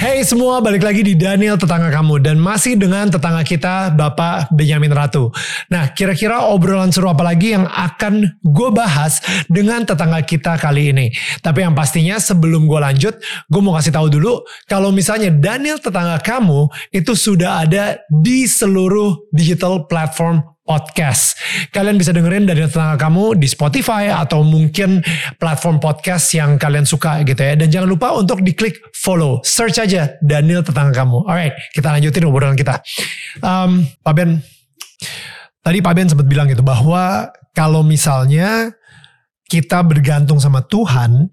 [0.00, 4.92] Hey semua, balik lagi di Daniel Tetangga Kamu dan masih dengan tetangga kita Bapak Benyamin
[4.92, 5.32] Ratu.
[5.72, 11.08] Nah, kira-kira obrolan seru apa lagi yang akan gue bahas dengan tetangga kita kali ini.
[11.40, 13.16] Tapi yang pastinya sebelum gue lanjut,
[13.48, 19.32] gue mau kasih tahu dulu kalau misalnya Daniel Tetangga Kamu itu sudah ada di seluruh
[19.32, 21.34] digital platform podcast.
[21.74, 25.02] Kalian bisa dengerin dari tetangga kamu di Spotify atau mungkin
[25.42, 27.58] platform podcast yang kalian suka gitu ya.
[27.58, 29.42] Dan jangan lupa untuk diklik follow.
[29.42, 31.26] Search aja Daniel tetangga kamu.
[31.26, 32.78] Alright, kita lanjutin obrolan kita.
[33.42, 34.38] Um, Pak Ben,
[35.66, 38.70] tadi Pak Ben sempat bilang gitu bahwa kalau misalnya
[39.50, 41.26] kita bergantung sama Tuhan,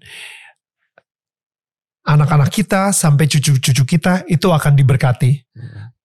[2.02, 5.46] anak-anak kita sampai cucu-cucu kita itu akan diberkati.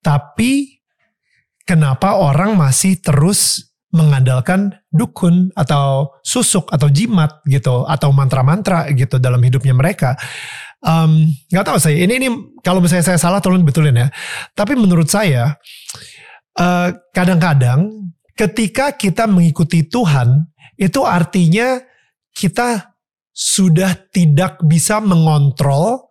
[0.04, 0.83] Tapi
[1.68, 9.40] kenapa orang masih terus mengandalkan dukun atau susuk atau jimat gitu atau mantra-mantra gitu dalam
[9.40, 10.18] hidupnya mereka?
[10.84, 12.28] Um, tahu saya ini ini
[12.60, 14.08] kalau misalnya saya salah tolong betulin ya.
[14.52, 15.56] Tapi menurut saya
[16.60, 21.80] uh, kadang-kadang ketika kita mengikuti Tuhan itu artinya
[22.34, 22.98] kita
[23.34, 26.10] sudah tidak bisa mengontrol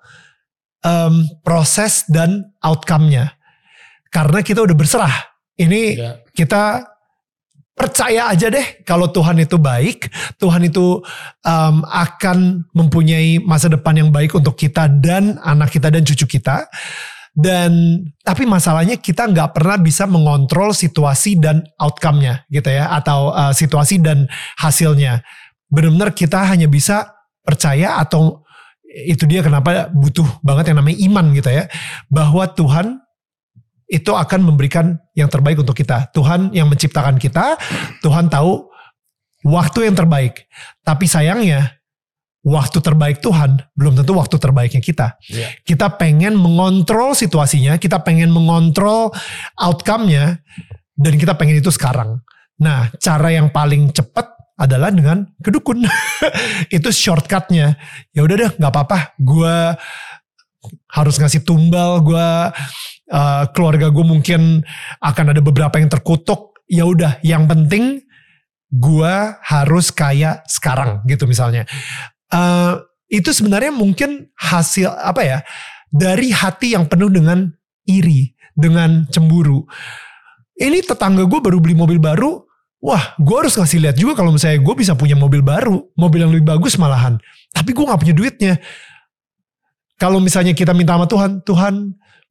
[0.86, 3.34] um, proses dan outcome-nya.
[4.12, 6.20] Karena kita udah berserah ini ya.
[6.32, 6.92] kita
[7.72, 11.00] percaya aja deh kalau Tuhan itu baik, Tuhan itu
[11.42, 16.68] um, akan mempunyai masa depan yang baik untuk kita dan anak kita dan cucu kita.
[17.32, 23.56] Dan tapi masalahnya kita nggak pernah bisa mengontrol situasi dan outcome-nya gitu ya atau uh,
[23.56, 24.28] situasi dan
[24.60, 25.24] hasilnya.
[25.72, 27.08] Benar-benar kita hanya bisa
[27.40, 28.44] percaya atau
[28.92, 31.64] itu dia kenapa butuh banget yang namanya iman gitu ya
[32.12, 33.00] bahwa Tuhan
[33.92, 36.08] itu akan memberikan yang terbaik untuk kita.
[36.16, 37.60] Tuhan yang menciptakan kita,
[38.00, 38.72] Tuhan tahu
[39.44, 40.48] waktu yang terbaik.
[40.80, 41.76] Tapi sayangnya
[42.40, 45.20] waktu terbaik Tuhan belum tentu waktu terbaiknya kita.
[45.28, 45.52] Yeah.
[45.60, 49.12] Kita pengen mengontrol situasinya, kita pengen mengontrol
[49.60, 50.40] outcome-nya
[50.96, 52.24] dan kita pengen itu sekarang.
[52.56, 55.84] Nah, cara yang paling cepat adalah dengan kedukun.
[56.76, 57.76] itu shortcutnya.
[58.14, 59.18] Ya udah deh, nggak apa-apa.
[59.18, 59.76] Gue
[60.90, 62.28] harus ngasih tumbal, gue
[63.12, 64.62] uh, keluarga gue mungkin
[65.02, 66.54] akan ada beberapa yang terkutuk.
[66.70, 68.00] Ya udah yang penting
[68.72, 69.14] gue
[69.44, 71.68] harus kaya sekarang gitu misalnya.
[72.32, 72.80] Uh,
[73.12, 75.38] itu sebenarnya mungkin hasil apa ya
[75.92, 77.52] dari hati yang penuh dengan
[77.84, 79.68] iri dengan cemburu.
[80.56, 82.40] Ini tetangga gue baru beli mobil baru
[82.82, 86.32] wah gue harus ngasih lihat juga kalau misalnya gue bisa punya mobil baru mobil yang
[86.32, 87.20] lebih bagus malahan.
[87.52, 88.54] Tapi gue nggak punya duitnya
[90.02, 91.74] kalau misalnya kita minta sama Tuhan Tuhan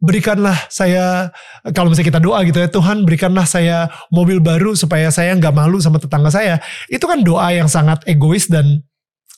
[0.03, 1.31] berikanlah saya
[1.71, 5.79] kalau misalnya kita doa gitu ya Tuhan berikanlah saya mobil baru supaya saya nggak malu
[5.79, 6.59] sama tetangga saya.
[6.91, 8.83] Itu kan doa yang sangat egois dan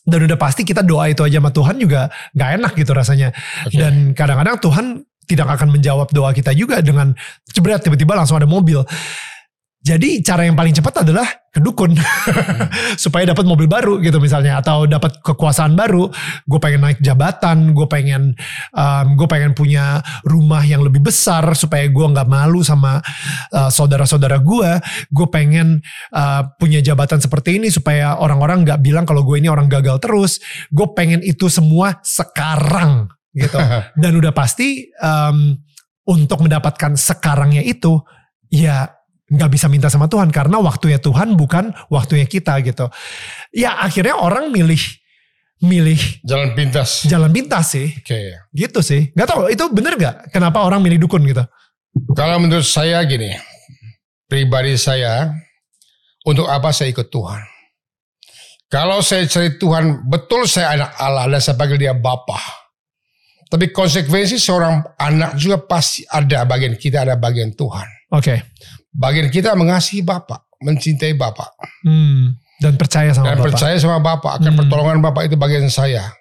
[0.04, 3.30] dan udah pasti kita doa itu aja sama Tuhan juga nggak enak gitu rasanya.
[3.70, 3.78] Okay.
[3.78, 4.86] dan kadang-kadang Tuhan
[5.30, 7.16] tidak akan menjawab doa kita juga dengan
[7.54, 8.84] jebret tiba-tiba langsung ada mobil
[9.84, 12.96] jadi cara yang paling cepat adalah ke dukun hmm.
[13.04, 16.08] supaya dapat mobil baru gitu misalnya atau dapat kekuasaan baru.
[16.48, 18.32] Gue pengen naik jabatan, gue pengen
[18.72, 23.04] um, gue pengen punya rumah yang lebih besar supaya gue nggak malu sama
[23.52, 24.72] uh, saudara-saudara gue.
[25.12, 25.84] Gue pengen
[26.16, 30.40] uh, punya jabatan seperti ini supaya orang-orang nggak bilang kalau gue ini orang gagal terus.
[30.72, 33.60] Gue pengen itu semua sekarang gitu.
[34.02, 35.60] Dan udah pasti um,
[36.08, 38.00] untuk mendapatkan sekarangnya itu
[38.48, 39.03] ya
[39.34, 42.86] nggak bisa minta sama Tuhan karena waktunya Tuhan bukan waktunya kita gitu.
[43.50, 44.80] Ya akhirnya orang milih
[45.64, 47.08] milih jalan pintas.
[47.08, 47.90] Jalan pintas sih.
[47.90, 48.06] Oke.
[48.06, 48.26] Okay.
[48.54, 49.02] Gitu sih.
[49.16, 50.30] Gak tau itu bener gak?
[50.30, 51.42] Kenapa orang milih dukun gitu?
[52.14, 53.32] Kalau menurut saya gini,
[54.28, 55.32] pribadi saya
[56.28, 57.42] untuk apa saya ikut Tuhan?
[58.68, 62.42] Kalau saya cari Tuhan, betul saya anak Allah dan saya panggil dia Bapa.
[63.46, 67.86] Tapi konsekuensi seorang anak juga pasti ada bagian kita, ada bagian Tuhan.
[68.10, 68.34] Oke.
[68.34, 68.38] Okay.
[68.94, 71.50] Bagian kita mengasihi Bapak, mencintai Bapak.
[71.82, 73.48] Hmm, dan percaya sama dan Bapak.
[73.50, 74.60] percaya sama Bapak, akan hmm.
[74.62, 76.14] pertolongan Bapak itu bagian saya.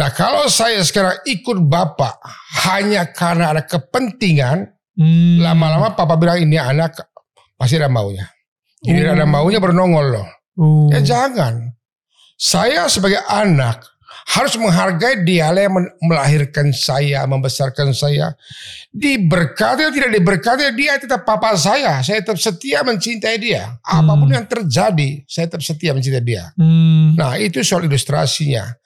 [0.00, 2.16] Nah kalau saya sekarang ikut Bapak
[2.64, 4.64] hanya karena ada kepentingan,
[4.96, 5.44] hmm.
[5.44, 6.96] lama-lama Papa bilang ini anak
[7.60, 8.24] pasti ada maunya.
[8.80, 9.12] Ini uh.
[9.12, 10.28] ada maunya bernongol loh.
[10.56, 10.88] Uh.
[10.94, 11.76] Ya jangan.
[12.40, 13.84] Saya sebagai anak
[14.28, 15.72] harus menghargai dia yang
[16.02, 18.36] melahirkan saya, membesarkan saya.
[18.90, 22.02] Diberkati atau tidak diberkati, dia tetap papa saya.
[22.04, 23.78] Saya tetap setia mencintai dia.
[23.80, 24.36] Apa pun hmm.
[24.36, 26.52] yang terjadi, saya tetap setia mencintai dia.
[26.58, 27.14] Hmm.
[27.16, 28.76] Nah itu soal ilustrasinya.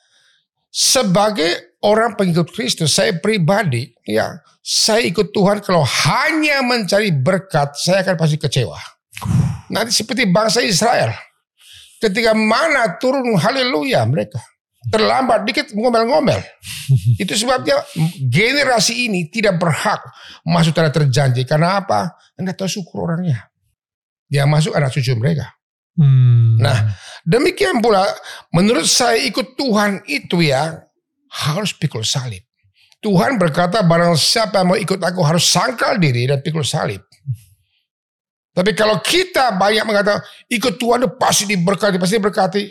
[0.74, 8.02] sebagai orang pengikut Kristus, saya pribadi, ya, saya ikut Tuhan kalau hanya mencari berkat, saya
[8.02, 8.80] akan pasti kecewa.
[9.70, 11.14] Nanti seperti bangsa Israel.
[12.02, 14.42] Ketika mana turun haleluya mereka.
[14.92, 16.40] Terlambat dikit ngomel-ngomel.
[17.22, 17.80] Itu sebabnya
[18.20, 20.00] generasi ini tidak berhak
[20.44, 21.48] masuk tanah terjanji.
[21.48, 22.18] Karena apa?
[22.36, 23.48] Anda tahu syukur orangnya.
[24.28, 25.54] Yang masuk anak cucu mereka.
[25.94, 26.58] Hmm.
[26.58, 26.90] Nah
[27.22, 28.02] demikian pula
[28.50, 30.82] menurut saya ikut Tuhan itu ya
[31.30, 32.42] harus pikul salib.
[32.98, 37.04] Tuhan berkata barang siapa yang mau ikut aku harus sangkal diri dan pikul salib.
[38.54, 42.62] Tapi kalau kita banyak mengatakan ikut Tuhan itu pasti diberkati, pasti diberkati.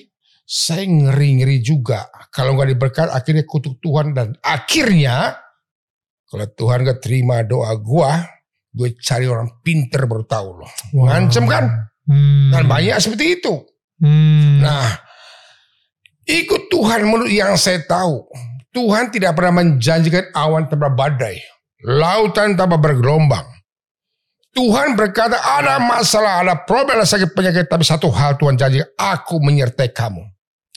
[0.44, 2.08] Saya ngeri-ngeri juga.
[2.30, 5.40] Kalau nggak diberkat akhirnya kutuk Tuhan dan akhirnya
[6.34, 8.26] kalau Tuhan gak terima doa gua,
[8.74, 10.72] gue cari orang pinter baru tahu loh.
[10.98, 11.06] Wow.
[11.06, 11.70] Ngancem kan?
[12.10, 12.50] Hmm.
[12.50, 13.54] Dan banyak seperti itu.
[14.02, 14.66] Hmm.
[14.66, 14.98] Nah,
[16.26, 18.26] ikut Tuhan menurut yang saya tahu
[18.74, 21.38] Tuhan tidak pernah menjanjikan awan tanpa badai,
[21.86, 23.46] lautan tanpa bergelombang.
[24.58, 29.38] Tuhan berkata ada masalah, ada problem, ada sakit penyakit, tapi satu hal Tuhan janji, aku
[29.38, 30.33] menyertai kamu.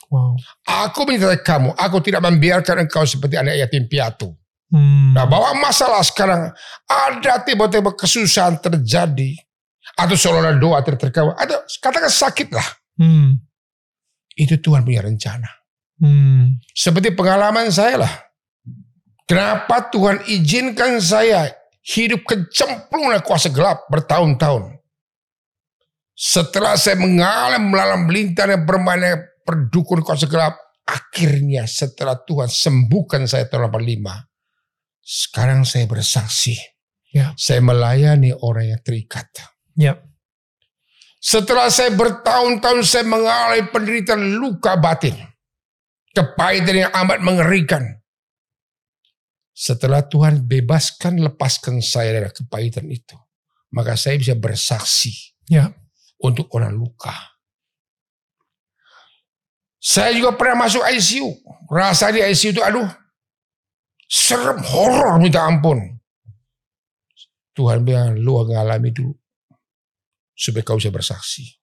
[0.06, 0.38] Wow.
[0.87, 4.31] Aku menyertai kamu, aku tidak membiarkan engkau seperti anak yatim piatu.
[4.70, 5.14] Hmm.
[5.14, 6.50] Nah bahwa masalah sekarang
[6.87, 9.35] ada tiba-tiba kesusahan terjadi,
[9.99, 12.69] atau seolah doa terkawal, atau katakan sakit lah.
[12.99, 13.43] Hmm.
[14.35, 15.49] Itu Tuhan punya rencana.
[15.99, 16.61] Hmm.
[16.76, 18.14] Seperti pengalaman saya lah.
[19.26, 21.50] Kenapa Tuhan izinkan saya
[21.87, 24.75] hidup kecemplung oleh kuasa gelap bertahun-tahun.
[26.17, 30.58] Setelah saya mengalami melalam melintang dan bermain perdukun kuasa gelap.
[30.87, 34.26] Akhirnya setelah Tuhan sembuhkan saya tahun 85.
[35.02, 36.58] Sekarang saya bersaksi.
[37.14, 37.34] Ya.
[37.38, 39.31] Saya melayani orang yang terikat.
[39.78, 39.98] Ya.
[41.22, 45.16] Setelah saya bertahun-tahun saya mengalami penderitaan luka batin
[46.16, 47.84] kepahitan yang amat mengerikan.
[49.52, 53.16] Setelah Tuhan bebaskan, lepaskan saya dari kepahitan itu.
[53.76, 55.12] Maka saya bisa bersaksi
[55.52, 55.69] ya.
[56.25, 57.12] untuk orang luka.
[59.86, 61.30] Saya juga pernah masuk ICU.
[61.70, 62.90] Rasa di ICU itu aduh.
[64.10, 65.78] Serem, horor minta ampun.
[67.54, 69.14] Tuhan bilang lu ngalami dulu.
[70.34, 71.54] Supaya kau bisa bersaksi.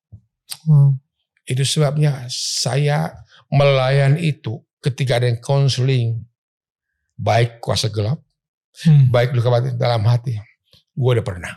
[0.64, 1.04] Hmm.
[1.44, 3.12] Itu sebabnya saya
[3.52, 6.24] melayan itu ketika ada yang konseling
[7.20, 8.24] baik kuasa gelap,
[8.88, 9.12] hmm.
[9.12, 10.40] baik luka batin dalam hati,
[10.96, 11.54] gue udah pernah,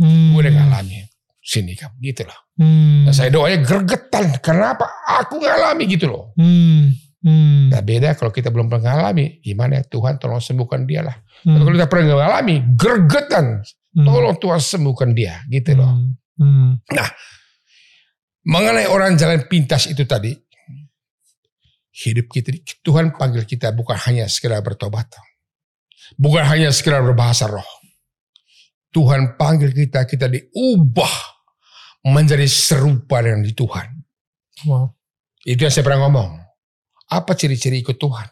[0.00, 0.34] hmm.
[0.34, 1.08] gue udah ngalami
[1.48, 2.52] sini kan, gitu loh.
[2.60, 3.08] Hmm.
[3.08, 4.84] Nah, saya doanya gergetan, kenapa?
[5.24, 6.36] Aku ngalami gitu loh.
[6.36, 6.92] Hmm.
[7.18, 7.66] Hmm.
[7.74, 11.16] Nah beda kalau kita belum pernah ngalami, gimana ya Tuhan tolong sembuhkan dia lah.
[11.42, 11.58] Hmm.
[11.58, 14.06] Kalau kita pernah ngalami, gergetan, hmm.
[14.06, 15.98] tolong Tuhan sembuhkan dia, gitu loh.
[16.38, 16.78] Hmm.
[16.94, 17.08] Nah
[18.46, 20.30] mengenai orang jalan pintas itu tadi,
[22.06, 22.54] hidup kita.
[22.86, 25.10] Tuhan panggil kita bukan hanya sekedar bertobat.
[26.14, 27.66] Bukan hanya sekedar berbahasa roh.
[28.94, 31.37] Tuhan panggil kita, kita diubah
[32.04, 33.88] menjadi serupa dengan di Tuhan.
[34.66, 34.94] Wow.
[35.42, 36.30] Itu yang saya pernah ngomong.
[37.08, 38.28] Apa ciri-ciri ikut Tuhan?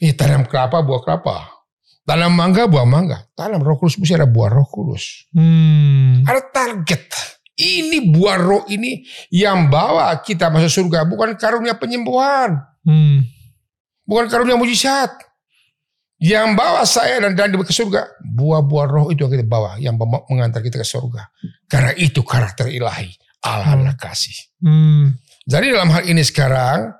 [0.00, 1.56] Eh, tanam kelapa, buah kelapa.
[2.06, 3.26] Tanam mangga, buah mangga.
[3.34, 5.26] Tanam roh kudus, mesti ada buah roh kudus.
[5.34, 6.22] Hmm.
[6.22, 7.04] Ada target.
[7.56, 9.02] Ini buah roh ini
[9.32, 11.08] yang bawa kita masuk surga.
[11.08, 12.60] Bukan karunia penyembuhan.
[12.84, 13.24] Hmm.
[14.04, 15.10] Bukan karunia mujizat.
[16.16, 18.24] Yang bawa saya dan dan ke surga.
[18.24, 19.76] Buah-buah roh itu yang kita bawa.
[19.76, 20.00] Yang
[20.32, 21.28] mengantar kita ke surga.
[21.68, 23.12] Karena itu karakter ilahi.
[23.44, 24.00] Allah hmm.
[24.00, 24.36] kasih.
[24.64, 25.12] Hmm.
[25.44, 26.96] Jadi dalam hal ini sekarang.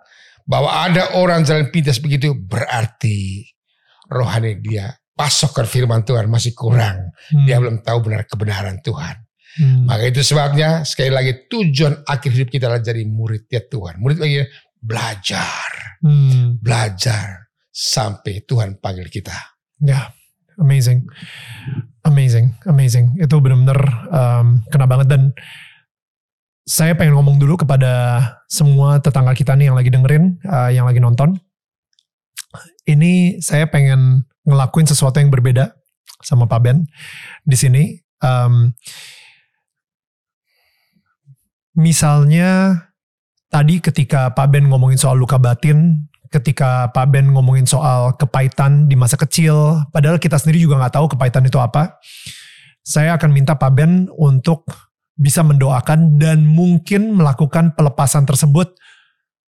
[0.47, 2.37] Bahwa ada orang jalan pintas begitu.
[2.37, 3.49] Berarti
[4.13, 4.93] rohani dia.
[5.17, 7.17] Pasokan firman Tuhan masih kurang.
[7.33, 7.49] Hmm.
[7.49, 9.17] Dia belum tahu benar kebenaran Tuhan.
[9.57, 9.89] Hmm.
[9.89, 13.97] Maka itu sebabnya sekali lagi tujuan akhir hidup kita adalah jadi murid ya Tuhan.
[13.97, 14.45] Murid lagi
[14.77, 16.61] belajar, hmm.
[16.61, 17.46] belajar
[17.77, 19.37] sampai Tuhan panggil kita.
[19.85, 20.17] Ya,
[20.57, 21.05] amazing,
[22.09, 23.13] amazing, amazing.
[23.21, 25.23] Itu benar-benar um, kena banget dan
[26.65, 31.05] saya pengen ngomong dulu kepada semua tetangga kita nih yang lagi dengerin, uh, yang lagi
[31.05, 31.37] nonton.
[32.89, 35.77] Ini saya pengen ngelakuin sesuatu yang berbeda
[36.25, 36.89] sama Pak Ben
[37.45, 38.01] di sini.
[38.25, 38.73] Um,
[41.77, 42.81] misalnya
[43.53, 48.95] tadi ketika Pak Ben ngomongin soal luka batin, ketika Pak Ben ngomongin soal kepahitan di
[48.95, 51.97] masa kecil, padahal kita sendiri juga nggak tahu kepahitan itu apa.
[52.85, 54.69] Saya akan minta Pak Ben untuk
[55.17, 58.77] bisa mendoakan dan mungkin melakukan pelepasan tersebut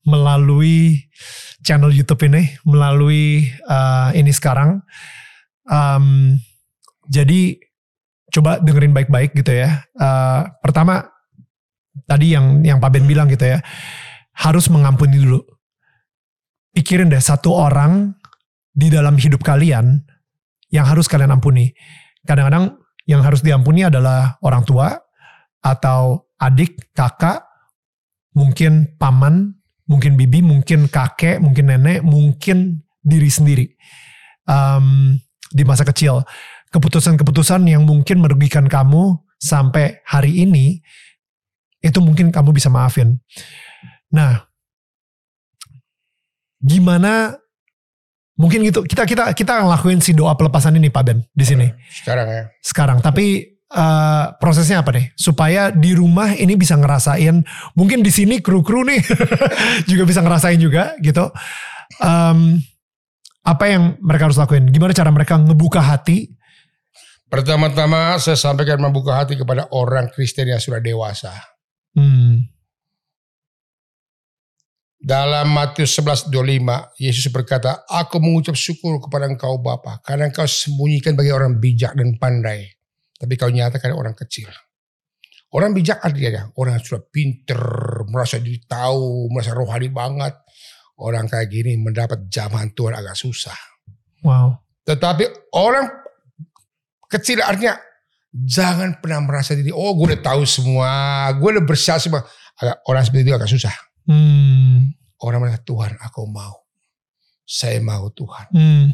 [0.09, 1.05] melalui
[1.61, 4.81] channel YouTube ini, melalui uh, ini sekarang.
[5.69, 6.41] Um,
[7.13, 7.61] jadi
[8.33, 9.85] coba dengerin baik-baik gitu ya.
[9.93, 11.05] Uh, pertama
[12.09, 13.61] tadi yang yang Pak Ben bilang gitu ya,
[14.33, 15.45] harus mengampuni dulu.
[16.79, 18.15] Pikirin deh satu orang
[18.71, 19.99] di dalam hidup kalian
[20.71, 21.75] yang harus kalian ampuni.
[22.23, 22.79] Kadang-kadang
[23.11, 24.95] yang harus diampuni adalah orang tua
[25.59, 27.43] atau adik, kakak,
[28.39, 29.59] mungkin paman,
[29.91, 33.67] mungkin bibi, mungkin kakek, mungkin nenek, mungkin diri sendiri.
[34.47, 35.19] Um,
[35.51, 36.23] di masa kecil,
[36.71, 40.79] keputusan-keputusan yang mungkin merugikan kamu sampai hari ini,
[41.83, 43.19] itu mungkin kamu bisa maafin.
[44.15, 44.48] Nah,
[46.59, 47.35] gimana
[48.39, 51.67] mungkin gitu kita kita kita ngelakuin si doa pelepasan ini Pak Ben di sini.
[51.91, 52.43] Sekarang ya.
[52.63, 57.43] Sekarang tapi uh, prosesnya apa nih supaya di rumah ini bisa ngerasain
[57.75, 59.03] mungkin di sini kru kru nih
[59.91, 61.29] juga bisa ngerasain juga gitu.
[61.99, 62.63] Um,
[63.43, 64.69] apa yang mereka harus lakuin?
[64.69, 66.29] Gimana cara mereka ngebuka hati?
[67.29, 71.33] Pertama-tama saya sampaikan membuka hati kepada orang Kristen yang sudah dewasa.
[71.93, 72.49] Hmm.
[74.99, 81.31] Dalam Matius 11:25 Yesus berkata, "Aku mengucap syukur kepada Engkau Bapa, karena Engkau sembunyikan bagi
[81.31, 82.67] orang bijak dan pandai,
[83.15, 84.51] tapi Kau nyatakan orang kecil."
[85.49, 87.63] Orang bijak artinya orang yang sudah pinter,
[88.11, 90.35] merasa diri tahu, merasa rohani banget.
[90.99, 93.57] Orang kayak gini mendapat zaman Tuhan agak susah.
[94.27, 94.61] Wow.
[94.85, 95.89] Tetapi orang
[97.09, 97.81] kecil artinya
[98.35, 100.93] jangan pernah merasa diri, oh gue udah tahu semua,
[101.33, 102.27] gue udah bersiap semua.
[102.59, 103.75] Agak, orang seperti itu agak susah.
[104.09, 104.97] Hmm.
[105.21, 106.65] Orang merasa Tuhan aku mau.
[107.45, 108.49] Saya mau Tuhan.
[108.57, 108.89] Hmm.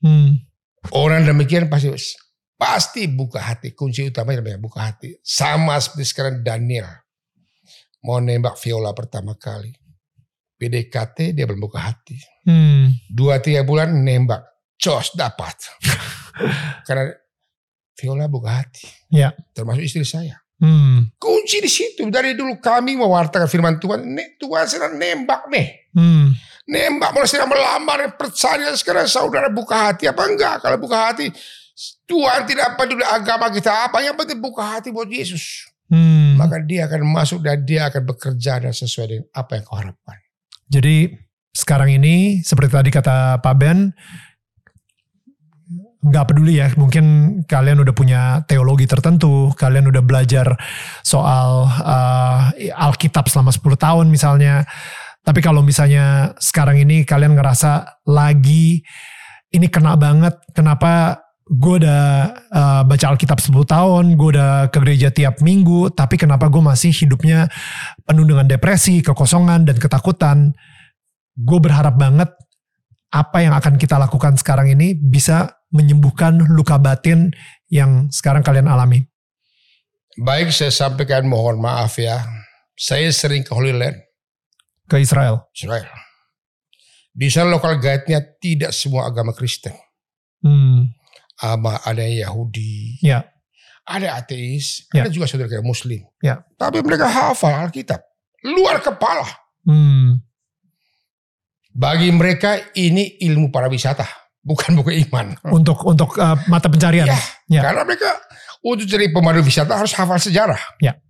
[0.00, 0.30] Hmm.
[0.92, 1.92] Orang demikian pasti
[2.56, 3.76] pasti buka hati.
[3.76, 5.16] Kunci utamanya adalah buka hati.
[5.20, 6.88] Sama seperti sekarang Daniel.
[8.04, 9.72] Mau nembak Viola pertama kali.
[10.60, 12.16] PDKT dia belum buka hati.
[12.44, 12.92] Hmm.
[13.08, 14.44] Dua tiga bulan nembak.
[14.76, 15.56] Jos dapat.
[16.86, 17.12] Karena
[17.96, 18.84] Viola buka hati.
[19.08, 19.32] Ya.
[19.56, 20.43] Termasuk istri saya.
[20.58, 21.10] Hmm.
[21.18, 22.06] Kunci di situ.
[22.10, 24.04] Dari dulu kami mewartakan firman Tuhan.
[24.38, 25.90] Tuhan sedang nembak nih.
[25.94, 26.34] Hmm.
[26.64, 28.14] Nembak mulai sedang melamar.
[28.14, 30.62] Percaya sekarang saudara buka hati apa enggak.
[30.62, 31.28] Kalau buka hati.
[32.06, 33.98] Tuhan tidak peduli agama kita apa.
[34.00, 35.68] Yang penting buka hati buat Yesus.
[35.90, 36.38] Hmm.
[36.40, 40.18] Maka dia akan masuk dan dia akan bekerja dan sesuai dengan apa yang kau harapkan.
[40.70, 41.12] Jadi
[41.54, 43.94] sekarang ini seperti tadi kata Pak Ben,
[46.04, 47.04] nggak peduli ya, mungkin
[47.48, 50.52] kalian udah punya teologi tertentu, kalian udah belajar
[51.00, 54.68] soal uh, Alkitab selama 10 tahun misalnya.
[55.24, 58.84] Tapi kalau misalnya sekarang ini kalian ngerasa lagi
[59.54, 62.04] ini kena banget, kenapa gue udah
[62.52, 66.92] uh, baca Alkitab 10 tahun, gue udah ke gereja tiap minggu, tapi kenapa gue masih
[66.92, 67.48] hidupnya
[68.04, 70.52] penuh dengan depresi, kekosongan, dan ketakutan.
[71.36, 72.28] Gue berharap banget
[73.14, 77.34] apa yang akan kita lakukan sekarang ini bisa menyembuhkan luka batin
[77.66, 79.02] yang sekarang kalian alami.
[80.14, 82.22] Baik saya sampaikan mohon maaf ya.
[82.78, 83.98] Saya sering ke Holy Land.
[84.86, 85.50] Ke Israel.
[85.50, 85.90] Israel.
[87.10, 89.74] Di sana lokal guide-nya tidak semua agama Kristen.
[90.42, 90.94] Hmm.
[91.42, 93.02] Ama ada Yahudi.
[93.02, 93.26] Ya.
[93.86, 94.86] Ada ateis.
[94.94, 95.06] Ya.
[95.06, 96.06] Ada juga saudara kayak Muslim.
[96.22, 96.46] Ya.
[96.54, 98.02] Tapi mereka hafal Alkitab.
[98.46, 99.26] Luar kepala.
[99.66, 100.22] Hmm.
[101.74, 104.06] Bagi mereka ini ilmu para wisata.
[104.44, 105.32] Bukan buku iman.
[105.48, 107.08] Untuk untuk uh, mata pencarian.
[107.08, 107.60] Ya, Ya.
[107.64, 108.20] Karena mereka
[108.60, 110.60] untuk jadi pemandu wisata harus hafal sejarah.
[110.80, 111.00] Ya.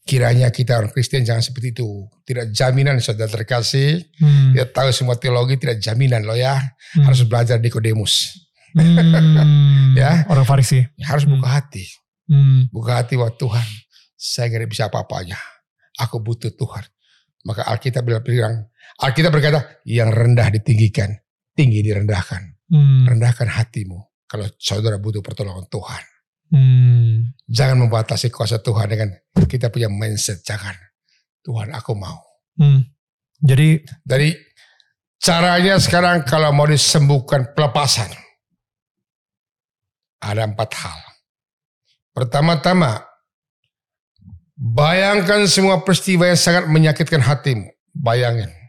[0.00, 2.08] Kiranya kita orang Kristen jangan seperti itu.
[2.24, 4.00] Tidak jaminan saudara terkasih.
[4.18, 4.56] Hmm.
[4.56, 6.56] Dia tahu semua teologi tidak jaminan loh ya.
[6.96, 7.04] Hmm.
[7.06, 8.40] Harus belajar Nikodemus.
[8.74, 8.96] Hmm.
[9.98, 10.22] Ya.
[10.30, 10.86] Orang Farisi.
[11.02, 11.36] Harus Hmm.
[11.38, 11.84] buka hati.
[12.30, 12.70] Hmm.
[12.70, 13.66] Buka hati buat Tuhan.
[14.14, 15.34] Saya gak bisa apa-apanya.
[15.98, 16.86] Aku butuh Tuhan.
[17.42, 18.70] Maka Alkitab bilang,
[19.02, 21.10] Alkitab berkata, yang rendah ditinggikan,
[21.60, 22.72] tinggi direndahkan.
[22.72, 23.04] Hmm.
[23.04, 24.00] Rendahkan hatimu.
[24.24, 26.04] Kalau saudara butuh pertolongan Tuhan.
[26.48, 27.36] Hmm.
[27.44, 29.12] Jangan membatasi kuasa Tuhan dengan
[29.44, 30.40] kita punya mindset.
[30.40, 30.72] Jangan.
[31.44, 32.16] Tuhan aku mau.
[32.56, 32.88] Hmm.
[33.44, 34.32] Jadi Dari
[35.20, 38.08] caranya sekarang kalau mau disembuhkan pelepasan.
[40.20, 41.00] Ada empat hal.
[42.12, 43.00] Pertama-tama,
[44.52, 47.72] bayangkan semua peristiwa yang sangat menyakitkan hatimu.
[47.96, 48.59] Bayangin.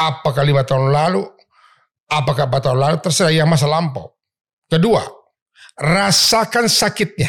[0.00, 1.28] Apakah lima tahun lalu,
[2.08, 4.16] apakah empat tahun lalu, terserah yang masa lampau.
[4.64, 5.04] Kedua,
[5.76, 7.28] rasakan sakitnya.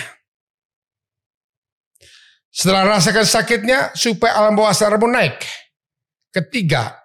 [2.51, 5.39] Setelah rasakan sakitnya, supaya alam bawah sadarmu naik.
[6.31, 6.95] Ketiga,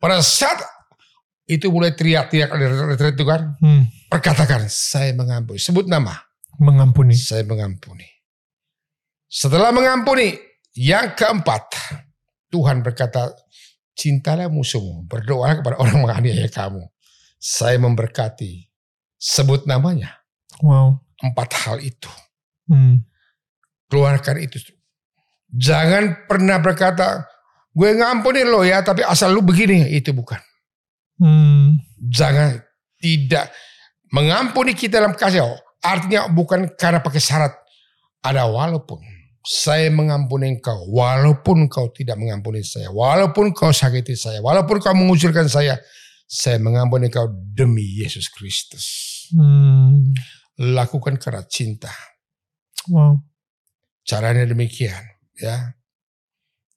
[0.00, 0.60] pada saat
[1.44, 2.48] itu mulai teriak-teriak
[2.92, 5.60] retret itu kan, hmm, perkatakan, saya mengampuni.
[5.60, 6.16] Sebut nama,
[6.60, 7.16] mengampuni.
[7.16, 8.08] saya mengampuni.
[9.28, 10.36] Setelah mengampuni,
[10.76, 11.64] yang keempat,
[12.52, 13.32] Tuhan berkata,
[13.94, 16.82] cintalah musuhmu, berdoalah kepada orang menganiaya kamu.
[17.38, 18.68] Saya memberkati,
[19.18, 20.22] sebut namanya.
[20.60, 21.00] Wow.
[21.22, 22.10] Empat hal itu.
[22.68, 23.06] Hmm.
[23.88, 24.58] Keluarkan itu.
[25.54, 27.30] Jangan pernah berkata,
[27.70, 30.40] gue ngampuni lo ya, tapi asal lu begini, itu bukan.
[31.22, 31.78] Hmm.
[32.02, 32.58] Jangan
[32.98, 33.54] tidak
[34.10, 35.46] mengampuni kita dalam kasih.
[35.84, 37.52] Artinya bukan karena pakai syarat.
[38.24, 39.13] Ada walaupun
[39.44, 45.44] saya mengampuni engkau, walaupun kau tidak mengampuni saya, walaupun kau sakiti saya, walaupun kau mengucilkan
[45.52, 45.76] saya,
[46.24, 49.28] saya mengampuni kau demi Yesus Kristus.
[49.36, 50.16] Hmm.
[50.56, 51.92] Lakukan karena cinta.
[52.88, 53.20] Wow.
[54.00, 55.04] Caranya demikian,
[55.36, 55.76] ya.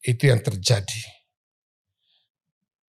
[0.04, 1.04] Itu yang terjadi.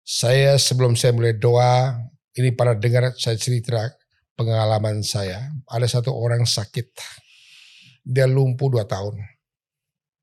[0.01, 2.01] Saya sebelum saya mulai doa,
[2.33, 3.93] ini para dengar saya cerita
[4.33, 5.53] pengalaman saya.
[5.69, 6.97] Ada satu orang sakit.
[8.01, 9.36] Dia lumpuh dua tahun.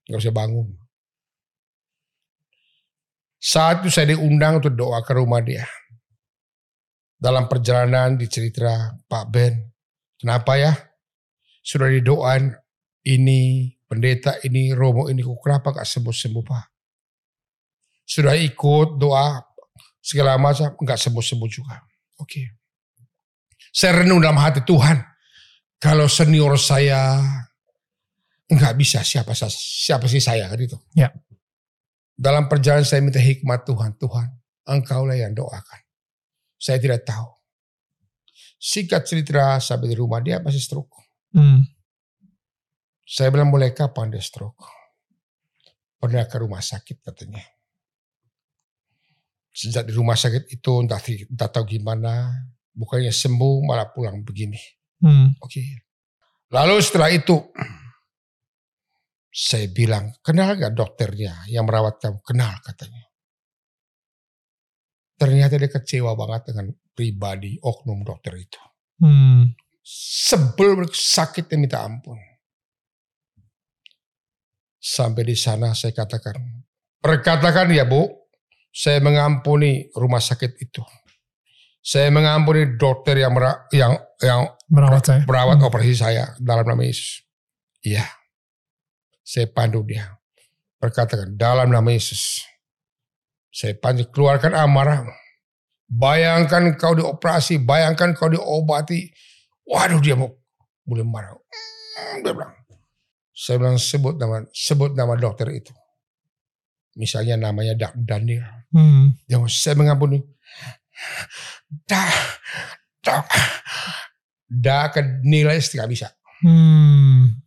[0.09, 0.69] Gak bisa bangun.
[3.45, 5.69] Saat itu saya diundang untuk doa ke rumah dia.
[7.21, 9.53] Dalam perjalanan dicerita Pak Ben,
[10.17, 10.73] kenapa ya?
[11.65, 12.53] Sudah didoain
[13.05, 16.65] ini, pendeta ini, romo ini, kok kenapa gak sembuh-sembuh Pak?
[18.05, 19.41] Sudah ikut doa
[20.01, 21.81] segala macam, gak sembuh-sembuh juga.
[22.21, 22.29] Oke.
[22.29, 22.47] Okay.
[23.73, 25.01] Saya renung dalam hati Tuhan,
[25.81, 27.21] kalau senior saya
[28.51, 30.77] nggak bisa siapa siapa sih saya kan itu.
[30.93, 31.13] Ya.
[32.15, 34.29] Dalam perjalanan saya minta hikmat Tuhan, Tuhan,
[34.65, 35.81] Engkaulah yang doakan.
[36.57, 37.29] Saya tidak tahu.
[38.57, 40.95] Singkat cerita sampai di rumah dia masih stroke.
[41.37, 41.69] Hmm.
[43.05, 44.65] Saya bilang mulai kapan dia stroke?
[46.01, 47.45] Pernah ke rumah sakit katanya.
[49.53, 52.33] Sejak di rumah sakit itu entah, entah tahu gimana,
[52.73, 54.59] bukannya sembuh malah pulang begini.
[55.05, 55.37] Hmm.
[55.45, 55.61] Oke.
[55.61, 55.69] Okay.
[56.49, 57.37] Lalu setelah itu
[59.35, 62.23] saya bilang, kenal gak dokternya yang merawat kamu?
[62.23, 63.03] Kenal katanya.
[65.19, 68.63] Ternyata dia kecewa banget dengan pribadi oknum dokter itu.
[69.03, 69.51] Hmm.
[69.83, 72.15] Sebel sakitnya minta ampun.
[74.79, 76.39] Sampai di sana saya katakan,
[77.03, 78.07] perkatakan ya bu,
[78.71, 80.83] saya mengampuni rumah sakit itu.
[81.83, 85.67] Saya mengampuni dokter yang mera, yang yang merawat saya, merawat hmm.
[85.69, 87.27] operasi saya dalam nama Yesus.
[87.83, 88.24] Iya.
[89.25, 90.21] Saya pandu dia.
[90.77, 92.45] Berkatakan dalam nama Yesus.
[93.49, 95.09] Saya pandu keluarkan amarah.
[95.89, 99.09] Bayangkan kau dioperasi, bayangkan kau diobati.
[99.65, 100.29] Waduh dia mau
[100.85, 101.33] mulai marah.
[101.33, 102.53] Hmm, dia bilang.
[103.33, 105.73] Saya bilang sebut nama sebut nama dokter itu.
[106.95, 108.45] Misalnya namanya Dak Daniel.
[108.71, 109.17] Hmm.
[109.25, 110.21] Dia mau saya mengampuni.
[111.89, 112.07] Da,
[113.03, 113.27] da,
[114.47, 116.13] da ke nilai tidak bisa.
[116.45, 117.41] Hmm.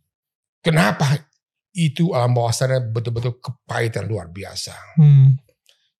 [0.60, 1.27] Kenapa?
[1.78, 4.74] Itu alam bawah sana betul-betul kepahitan luar biasa.
[4.98, 5.38] Hmm.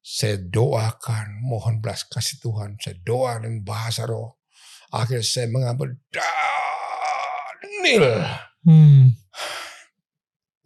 [0.02, 2.82] Saya doakan, mohon belas kasih Tuhan.
[2.82, 4.42] Saya doa dengan bahasa roh.
[4.90, 8.26] Akhirnya saya mengambil Daniel.
[8.66, 9.14] Hmm.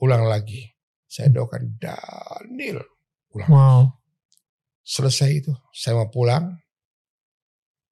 [0.01, 0.73] Ulang lagi.
[1.05, 2.81] Saya doakan Daniel.
[3.37, 3.51] Ulang.
[3.53, 3.81] Wow.
[4.81, 6.57] Selesai itu, saya mau pulang.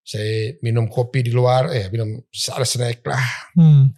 [0.01, 3.27] Saya minum kopi di luar, eh minum ada snack lah.
[3.53, 3.93] Hmm.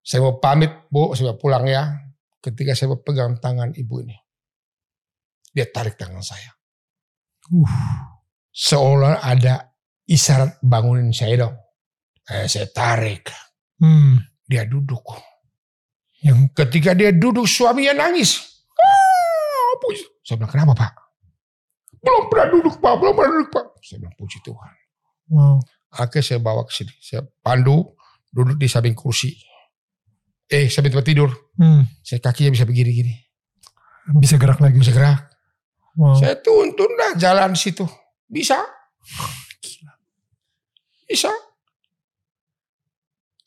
[0.00, 2.09] Saya mau pamit bu, saya mau pulang ya
[2.40, 4.16] ketika saya pegang tangan ibu ini.
[5.52, 6.50] Dia tarik tangan saya.
[7.52, 7.68] Uh.
[8.50, 9.70] Seolah ada
[10.08, 11.54] isyarat bangunin saya dong.
[12.26, 13.30] Eh, saya tarik.
[13.78, 14.18] Hmm.
[14.44, 15.04] Dia duduk.
[16.20, 18.60] Yang ketika dia duduk suaminya nangis.
[18.76, 19.72] Ah,
[20.26, 20.92] saya bilang kenapa pak?
[22.00, 23.66] Belum pernah duduk pak, belum pernah duduk pak.
[23.80, 24.74] Saya bilang puji Tuhan.
[25.30, 25.56] Wow.
[25.90, 26.94] Akhirnya saya bawa ke sini.
[27.00, 27.94] Saya pandu
[28.30, 29.34] duduk di samping kursi
[30.50, 31.30] eh sampai tempat tidur.
[31.54, 31.86] Hmm.
[32.02, 33.14] Saya kakinya bisa begini gini.
[34.18, 34.76] Bisa gerak lagi.
[34.82, 35.30] Bisa gerak.
[35.94, 36.18] Wow.
[36.18, 37.86] Saya tuntun dah jalan situ.
[38.26, 38.58] Bisa.
[41.06, 41.30] Bisa.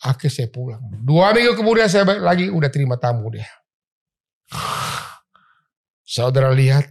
[0.04, 0.84] Akhirnya saya pulang.
[1.04, 3.48] Dua minggu kemudian saya balik lagi udah terima tamu dia.
[6.08, 6.88] Saudara lihat.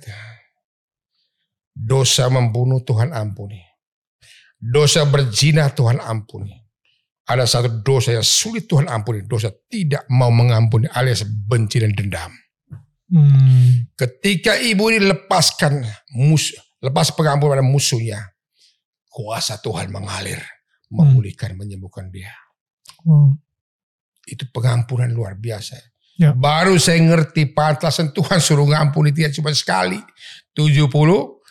[1.72, 3.64] Dosa membunuh Tuhan ampuni.
[4.60, 6.61] Dosa berzina Tuhan ampuni
[7.28, 9.22] ada satu dosa yang sulit Tuhan ampuni.
[9.22, 12.32] Dosa tidak mau mengampuni alias benci dan dendam.
[13.12, 13.92] Hmm.
[13.94, 15.84] Ketika ibu ini lepaskan
[16.16, 18.18] musuh, lepas pengampunan pada musuhnya,
[19.12, 20.40] kuasa Tuhan mengalir,
[20.88, 21.58] memulihkan, hmm.
[21.60, 22.32] menyembuhkan dia.
[23.04, 23.36] Hmm.
[24.24, 25.76] Itu pengampunan luar biasa.
[26.16, 26.32] Ya.
[26.32, 30.00] Baru saya ngerti pantasan Tuhan suruh ngampuni dia cuma sekali.
[30.56, 30.88] 70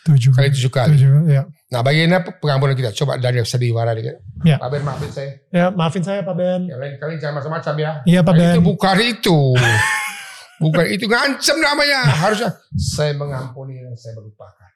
[0.01, 0.97] tujuh kali tujuh kali.
[0.97, 1.45] Tujuh, ya.
[1.71, 2.91] Nah bagaimana pengampunan kita?
[2.91, 4.19] Coba dari yang sedih warna dikit.
[4.43, 4.59] Ya.
[4.59, 5.39] Pak Ben maafin saya.
[5.55, 6.67] Ya maafin saya Pak Ben.
[6.67, 7.91] Yang lain kali jangan macam-macam ya.
[8.03, 8.51] Iya Pak nah, Ben.
[8.51, 9.39] Itu bukan itu.
[10.67, 12.11] bukan itu ngancem namanya.
[12.11, 14.69] Harusnya saya mengampuni dan saya melupakan.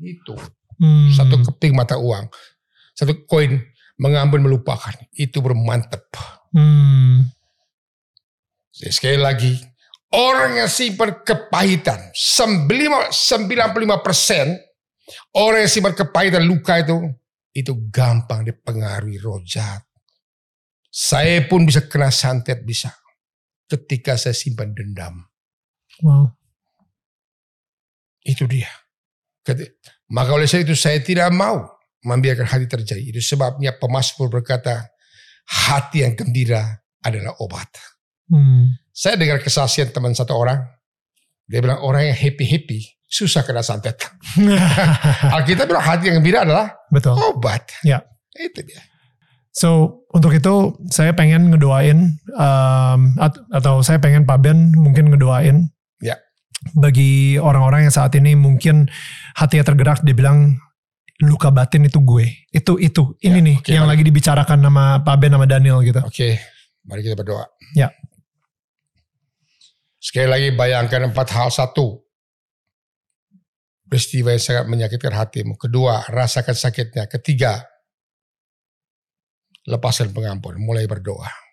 [0.00, 0.34] Itu.
[0.80, 1.12] Hmm.
[1.12, 2.32] Satu keping mata uang.
[2.96, 3.60] Satu koin
[4.00, 4.96] mengampuni melupakan.
[5.12, 6.08] Itu bermantep.
[6.56, 7.28] Hmm.
[8.72, 9.52] Sekali lagi.
[10.16, 12.08] Orang yang simpan kepahitan.
[12.16, 13.44] 95
[14.00, 14.56] persen
[15.36, 16.96] orang yang simpan kepahitan luka itu.
[17.52, 19.82] Itu gampang dipengaruhi roh jahat.
[20.88, 22.92] Saya pun bisa kena santet bisa.
[23.68, 25.26] Ketika saya simpan dendam.
[26.00, 26.32] Wow.
[28.24, 28.70] Itu dia.
[30.12, 31.66] Maka oleh saya itu saya tidak mau
[32.04, 33.02] membiarkan hati terjadi.
[33.12, 34.88] Itu sebabnya pemasmur berkata,
[35.48, 37.68] hati yang gembira adalah obat.
[38.28, 38.76] Hmm.
[38.92, 40.60] Saya dengar kesaksian teman satu orang.
[41.48, 43.96] Dia bilang orang yang happy-happy susah kena santet.
[45.34, 47.16] Alkitab bilang hati yang gembira adalah Betul.
[47.16, 47.64] obat.
[47.80, 48.04] Ya.
[48.36, 48.84] Itu dia.
[49.50, 53.00] So untuk itu saya pengen ngedoain um,
[53.50, 55.66] atau saya pengen Pak Ben mungkin ngedoain
[55.98, 56.14] ya.
[56.78, 58.86] bagi orang-orang yang saat ini mungkin
[59.34, 60.62] hatinya tergerak dia bilang
[61.18, 63.98] luka batin itu gue itu itu ini ya, nih okay, yang mari.
[63.98, 65.98] lagi dibicarakan nama Pak Ben sama Daniel gitu.
[66.06, 66.32] Oke, okay.
[66.86, 67.50] mari kita berdoa.
[67.74, 67.90] Ya.
[69.98, 72.06] Sekali lagi bayangkan empat hal satu
[73.88, 75.56] peristiwa yang sangat menyakitkan hatimu.
[75.56, 77.08] Kedua, rasakan sakitnya.
[77.08, 77.64] Ketiga,
[79.64, 80.60] lepaskan pengampun.
[80.60, 81.48] Mulai berdoa.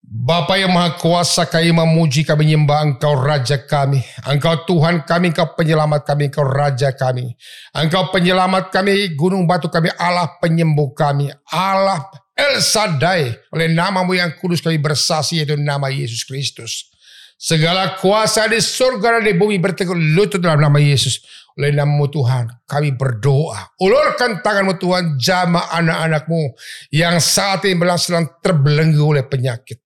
[0.00, 4.00] Bapa yang Maha Kuasa, kami memuji, kami menyembah Engkau Raja kami.
[4.24, 7.36] Engkau Tuhan kami, Engkau penyelamat kami, Engkau Raja kami.
[7.76, 11.28] Engkau penyelamat kami, gunung batu kami, Allah penyembuh kami.
[11.52, 16.88] Allah El Sadai, oleh namamu yang kudus kami bersaksi, yaitu nama Yesus Kristus.
[17.36, 21.20] Segala kuasa di surga dan di bumi bertekuk lutut dalam nama Yesus.
[21.60, 23.76] Oleh namamu Tuhan, kami berdoa.
[23.84, 26.56] Ulurkan tanganmu Tuhan, jama anak-anakmu
[26.88, 29.84] yang saat ini sedang terbelenggu oleh penyakit.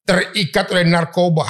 [0.00, 1.44] Terikat oleh narkoba,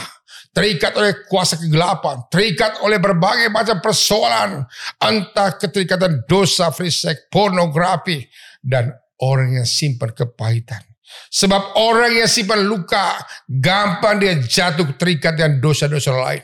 [0.50, 4.66] terikat oleh kuasa kegelapan, terikat oleh berbagai macam persoalan,
[4.98, 8.26] entah keterikatan dosa, free sex, pornografi,
[8.58, 8.90] dan
[9.22, 10.82] orang yang simpan kepahitan.
[11.30, 16.42] Sebab orang yang simpan luka, gampang dia jatuh terikat dengan dosa-dosa lain.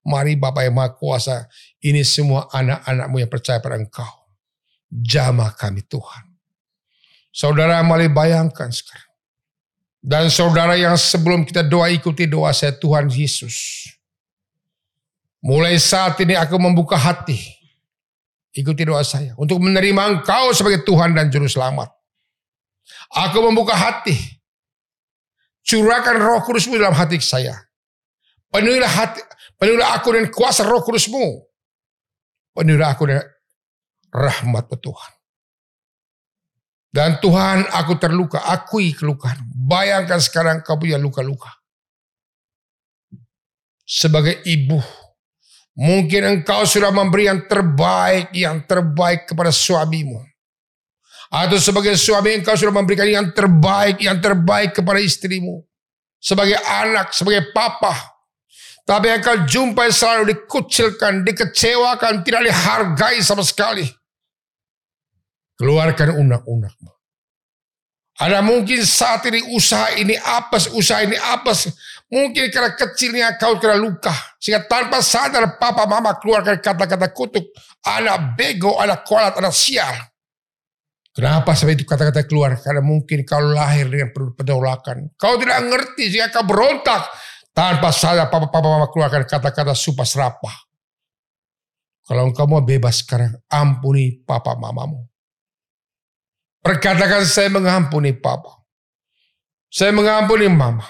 [0.00, 1.44] Mari Bapak yang Maha Kuasa,
[1.80, 4.08] ini semua anak-anakmu yang percaya pada engkau.
[4.90, 6.24] Jamah kami Tuhan.
[7.30, 9.10] Saudara mari bayangkan sekarang.
[10.00, 13.86] Dan saudara yang sebelum kita doa ikuti doa saya Tuhan Yesus.
[15.40, 17.36] Mulai saat ini aku membuka hati.
[18.52, 19.36] Ikuti doa saya.
[19.36, 21.88] Untuk menerima engkau sebagai Tuhan dan Juru Selamat.
[23.12, 24.16] Aku membuka hati.
[25.64, 27.54] Curahkan roh kudusmu dalam hati saya.
[28.50, 29.22] Penuhilah hati,
[29.54, 31.49] penuhilah aku dengan kuasa roh kudusmu.
[32.50, 33.26] Penuhilah aku dengan
[34.10, 35.12] rahmat Tuhan.
[36.90, 39.46] Dan Tuhan aku terluka, akui kelukaan.
[39.46, 41.46] Bayangkan sekarang kau punya luka-luka.
[43.86, 44.82] Sebagai ibu,
[45.78, 50.18] mungkin engkau sudah memberi yang terbaik, yang terbaik kepada suamimu.
[51.30, 55.62] Atau sebagai suami engkau sudah memberikan yang terbaik, yang terbaik kepada istrimu.
[56.18, 57.94] Sebagai anak, sebagai papa.
[58.84, 63.86] Tapi engkau jumpai selalu dikucilkan, dikecewakan, tidak dihargai sama sekali.
[65.60, 66.90] Keluarkan unak-unakmu.
[68.20, 71.72] Ada mungkin saat ini usaha ini apes, usaha ini apes.
[72.12, 74.12] Mungkin karena kecilnya kau kena luka.
[74.36, 77.48] Sehingga tanpa sadar papa mama keluarkan kata-kata kutuk.
[77.80, 79.96] Anak bego, anak kualat, anak sial.
[81.16, 82.60] Kenapa sampai itu kata-kata keluar?
[82.60, 85.16] Karena mungkin kau lahir dengan penolakan.
[85.16, 87.08] Kau tidak ngerti sehingga kau berontak.
[87.50, 90.56] Tanpa sadar papa-papa mama keluarkan kata-kata sumpah serapah.
[92.06, 95.06] Kalau engkau mau bebas sekarang, ampuni papa mamamu.
[96.60, 98.60] Perkatakan saya mengampuni papa.
[99.70, 100.86] Saya mengampuni mama.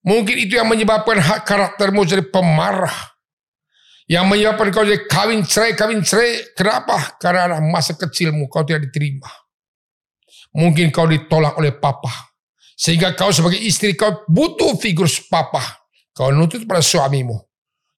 [0.00, 3.10] Mungkin itu yang menyebabkan hak karaktermu jadi pemarah
[4.10, 6.50] yang menyebabkan kau jadi kawin cerai, kawin cerai.
[6.58, 7.14] Kenapa?
[7.22, 9.30] Karena masa kecilmu kau tidak diterima.
[10.50, 12.29] Mungkin kau ditolak oleh papa.
[12.80, 15.60] Sehingga kau sebagai istri kau butuh figur papa.
[16.16, 17.36] Kau nuntut pada suamimu.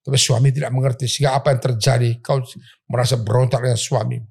[0.03, 1.07] Tapi suami tidak mengerti.
[1.07, 2.43] Sehingga apa yang terjadi kau
[2.91, 4.27] merasa berontak dengan suamimu.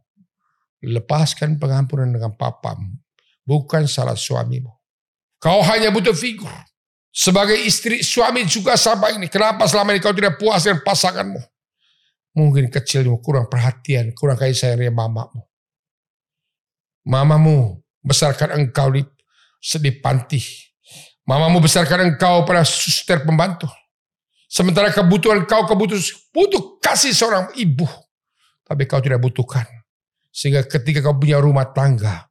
[0.85, 3.01] Lepaskan pengampunan dengan papamu.
[3.49, 4.69] Bukan salah suamimu.
[5.41, 6.53] Kau hanya butuh figur.
[7.13, 9.33] Sebagai istri, suami juga sama ini.
[9.33, 11.41] Kenapa selama ini kau tidak puas dengan pasanganmu?
[12.33, 15.45] Mungkin kecilmu kurang perhatian, kurang kasih sayangnya mamamu.
[17.05, 19.05] Mamamu besarkan engkau di,
[19.63, 20.43] di panti.
[21.23, 23.71] Mamamu besarkan engkau pada suster pembantu.
[24.51, 26.03] Sementara kebutuhan kau kebutuhan
[26.35, 27.87] butuh kasih seorang ibu.
[28.67, 29.65] Tapi kau tidak butuhkan.
[30.35, 32.27] Sehingga ketika kau punya rumah tangga.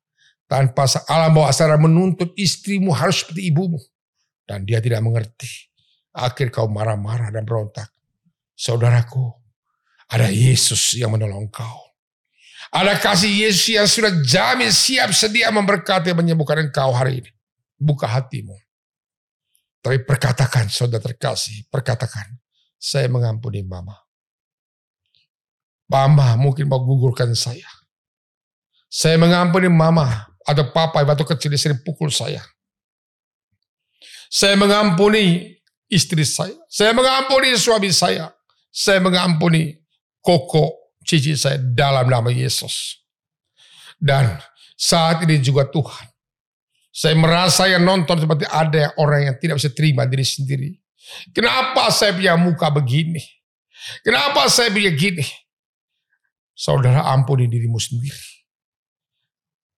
[0.52, 3.80] Tanpa alam bawah sadar menuntut istrimu harus seperti ibumu.
[4.44, 5.48] Dan dia tidak mengerti.
[6.12, 7.88] Akhir kau marah-marah dan berontak.
[8.52, 9.32] Saudaraku,
[10.12, 11.91] ada Yesus yang menolong kau.
[12.72, 17.32] Ada kasih Yesus yang sudah jamin siap sedia memberkati menyembuhkan engkau hari ini.
[17.76, 18.56] Buka hatimu.
[19.84, 22.24] Tapi perkatakan saudara terkasih, perkatakan,
[22.80, 23.98] saya mengampuni mama.
[25.92, 27.68] Mama mungkin mau gugurkan saya.
[28.88, 32.40] Saya mengampuni mama atau papa waktu kecil sering pukul saya.
[34.32, 35.60] Saya mengampuni
[35.92, 36.56] istri saya.
[36.72, 38.32] Saya mengampuni suami saya.
[38.72, 39.76] Saya mengampuni
[40.24, 40.81] koko
[41.12, 43.04] cici saya dalam nama Yesus.
[44.00, 44.40] Dan
[44.80, 46.12] saat ini juga Tuhan
[46.92, 50.70] saya merasa yang nonton seperti ada orang yang tidak bisa terima diri sendiri.
[51.32, 53.24] Kenapa saya punya muka begini?
[54.04, 55.24] Kenapa saya punya gini?
[56.52, 58.44] Saudara ampuni dirimu sendiri.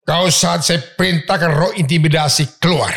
[0.04, 2.92] Kau saat saya perintahkan roh intimidasi keluar.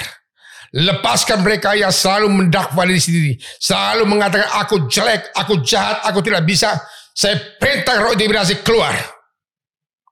[0.75, 3.33] Lepaskan mereka yang selalu mendakwa diri sendiri.
[3.63, 6.73] Selalu mengatakan aku jelek, aku jahat, aku tidak bisa.
[7.17, 8.93] Saya perintah roh intimidasi keluar.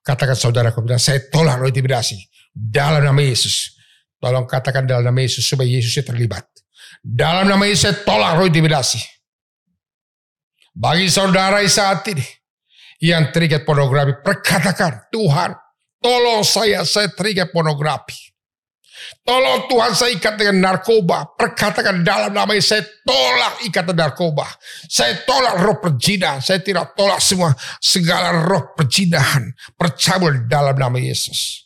[0.01, 2.17] Katakan saudara, saya tolak roh intimidasi.
[2.49, 3.77] Dalam nama Yesus.
[4.17, 6.49] Tolong katakan dalam nama Yesus supaya Yesus terlibat.
[7.05, 9.05] Dalam nama Yesus saya tolak roh intimidasi.
[10.73, 12.25] Bagi saudara saat ini
[13.05, 15.53] yang terikat pornografi, perkatakan Tuhan,
[16.01, 18.34] tolong saya, saya terikat pornografi.
[19.25, 21.33] Tolong Tuhan saya ikat dengan narkoba.
[21.33, 24.45] Perkatakan dalam nama Yesus, saya tolak ikatan narkoba.
[24.85, 26.45] Saya tolak roh perjinahan.
[26.45, 29.49] Saya tidak tolak semua segala roh perjinahan.
[29.81, 31.65] Percabul dalam nama Yesus.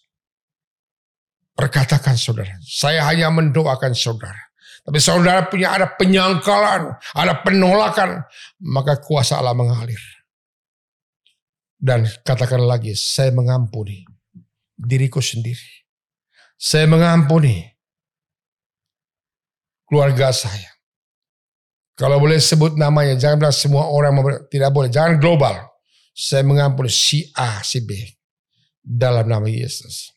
[1.59, 4.39] Perkatakan saudara, saya hanya mendoakan saudara.
[4.87, 8.23] Tapi saudara punya ada penyangkalan, ada penolakan,
[8.63, 9.99] maka kuasa Allah mengalir.
[11.75, 14.07] Dan katakan lagi, saya mengampuni
[14.79, 15.78] diriku sendiri.
[16.59, 17.63] Saya mengampuni
[19.87, 20.75] keluarga saya.
[21.95, 24.15] Kalau boleh sebut namanya, jangan bilang semua orang
[24.51, 24.91] tidak boleh.
[24.91, 25.55] Jangan global.
[26.15, 27.95] Saya mengampuni si A, si B.
[28.83, 30.11] Dalam nama Yesus.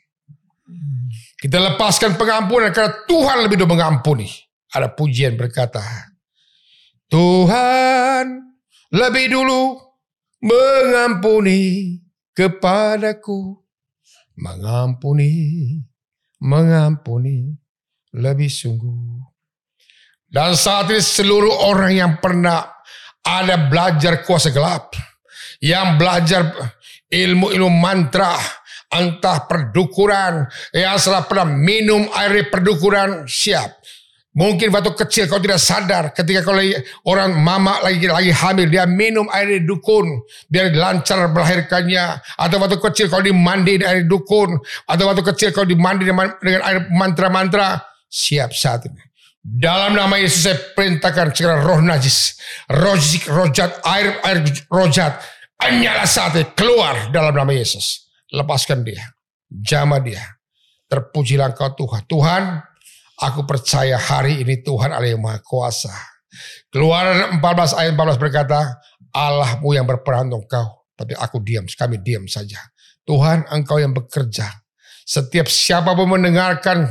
[1.42, 4.30] Kita lepaskan pengampunan karena Tuhan lebih dulu mengampuni.
[4.72, 5.84] Ada pujian berkata,
[7.12, 8.40] Tuhan
[8.94, 9.76] lebih dulu
[10.40, 11.98] mengampuni
[12.32, 13.60] kepadaku.
[14.40, 15.34] Mengampuni,
[16.42, 17.54] mengampuni
[18.18, 19.22] lebih sungguh.
[20.32, 22.66] Dan saat ini seluruh orang yang pernah
[23.22, 24.96] ada belajar kuasa gelap.
[25.62, 26.42] Yang belajar
[27.12, 28.34] ilmu-ilmu mantra
[28.92, 33.72] entah perdukuran, yang salah pernah minum air perdukuran, siap.
[34.32, 36.72] Mungkin waktu kecil kau tidak sadar ketika kau lagi,
[37.04, 43.12] orang mama lagi lagi hamil dia minum air dukun biar lancar melahirkannya atau waktu kecil
[43.12, 44.56] kau dimandi dengan air dukun
[44.88, 49.04] atau waktu kecil kau dimandi dengan, dengan air mantra-mantra siap saat ini
[49.44, 52.39] dalam nama Yesus saya perintahkan segala roh najis
[52.72, 55.20] rojik rojat air air rojat
[55.60, 59.04] hanyalah saat ini keluar dalam nama Yesus lepaskan dia.
[59.52, 60.24] Jama dia.
[60.88, 62.02] Terpujilah kau Tuhan.
[62.08, 62.44] Tuhan,
[63.22, 65.94] aku percaya hari ini Tuhan Allah yang Maha Kuasa.
[66.74, 68.60] Keluaran 14 ayat 14 berkata,
[69.14, 70.90] Allahmu yang berperan untuk kau.
[70.98, 72.58] Tapi aku diam, kami diam saja.
[73.06, 74.50] Tuhan engkau yang bekerja.
[75.06, 76.88] Setiap siapa pun mendengarkan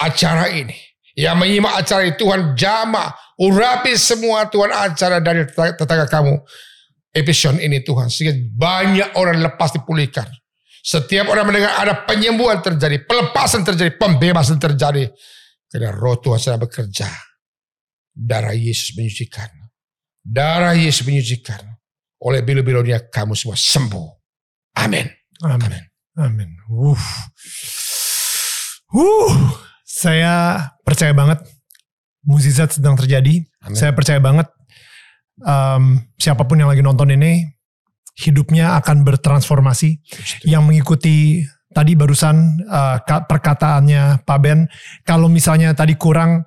[0.00, 0.74] acara ini.
[1.12, 3.12] Yang menyimak acara ini Tuhan jama.
[3.38, 6.40] Urapi semua Tuhan acara dari tetangga kamu
[7.12, 8.08] episode ini Tuhan.
[8.08, 10.26] Sehingga banyak orang lepas dipulihkan.
[10.82, 15.06] Setiap orang mendengar ada penyembuhan terjadi, pelepasan terjadi, pembebasan terjadi.
[15.70, 17.06] Karena roh Tuhan sedang bekerja.
[18.12, 19.48] Darah Yesus menyucikan.
[20.20, 21.62] Darah Yesus menyucikan.
[22.18, 24.08] Oleh bilu-bilunya kamu semua sembuh.
[24.82, 25.06] Amin.
[25.46, 25.82] Amin.
[26.18, 26.50] Amin.
[26.66, 26.98] Uh.
[28.90, 29.32] Uh.
[29.86, 31.46] Saya percaya banget
[32.26, 33.38] mukjizat sedang terjadi.
[33.62, 33.78] Amin.
[33.78, 34.50] Saya percaya banget
[35.46, 37.46] um, siapa pun yang lagi nonton ini
[38.16, 40.00] hidupnya akan bertransformasi.
[40.44, 44.68] Yang mengikuti tadi barusan uh, perkataannya Pak Ben,
[45.02, 46.44] kalau misalnya tadi kurang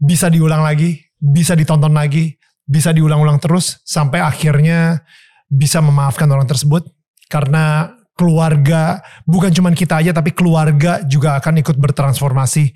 [0.00, 5.04] bisa diulang lagi, bisa ditonton lagi, bisa diulang-ulang terus sampai akhirnya
[5.52, 6.88] bisa memaafkan orang tersebut
[7.28, 12.72] karena keluarga bukan cuma kita aja tapi keluarga juga akan ikut bertransformasi.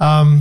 [0.00, 0.40] Um,